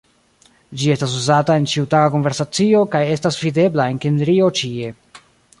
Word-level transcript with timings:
Ĝi 0.83 0.87
estas 0.93 1.13
uzata 1.19 1.57
en 1.61 1.67
ĉiutaga 1.75 2.11
konversacio 2.17 2.83
kaj 2.97 3.05
estas 3.19 3.41
videbla 3.45 3.89
en 3.93 4.03
Kimrio 4.07 4.53
ĉie. 4.63 4.95